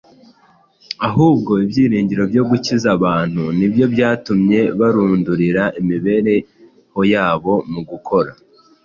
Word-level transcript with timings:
Ahubwo 1.07 1.51
ibyiringiro 1.65 2.23
byo 2.31 2.43
gukiza 2.49 2.87
abantu 2.97 3.43
ni 3.57 3.67
byo 3.71 3.85
byatumye 3.93 4.59
barundurira 4.79 5.63
imibereho 5.79 6.99
yabo 7.13 7.53
mu 7.71 7.81
gukora 7.89 8.31